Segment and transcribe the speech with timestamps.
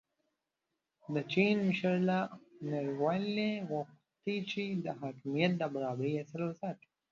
[1.13, 2.19] د چین مشر له
[2.71, 6.89] نړیوالې غوښتي چې د حاکمیت د برابرۍ اصل وساتي.